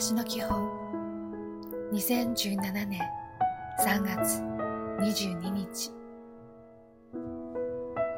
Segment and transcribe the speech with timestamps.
[0.00, 0.70] しの基本。
[1.92, 3.00] 2017年
[3.84, 4.42] 3月
[5.00, 5.92] 22日。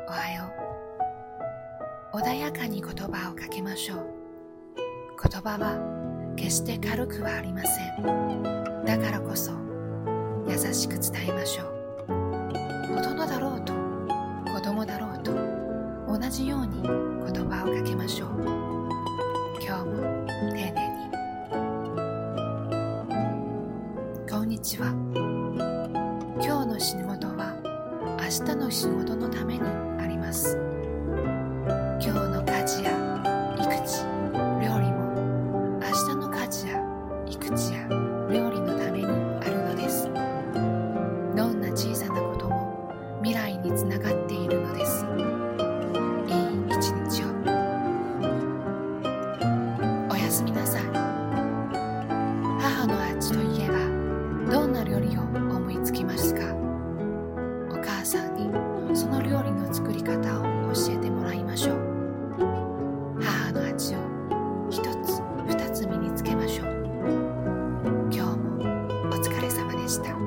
[0.07, 0.53] おはよ
[2.13, 2.17] う。
[2.19, 4.07] 穏やかに言葉をかけましょう。
[5.23, 8.85] 言葉は決して軽くはありません。
[8.85, 9.53] だからこそ
[10.47, 11.71] 優しく伝えましょう。
[12.97, 13.73] 大人だろうと
[14.53, 15.33] 子供だろうと
[16.13, 18.31] 同じように言葉をかけましょう。
[19.63, 20.10] 今日も
[24.63, 24.89] 日は
[26.39, 27.57] 今日の仕事は
[28.21, 29.61] 明日の仕事のために
[29.99, 30.59] あります。
[31.99, 32.93] 今日の家事や
[33.57, 34.05] 育児
[34.61, 36.79] 料理も明日の家事や
[37.27, 37.89] 育児や
[38.31, 39.09] 料理のためにあ
[39.49, 40.05] るのです。
[41.35, 44.20] どんな小さなことも未来につながって
[69.91, 70.21] した。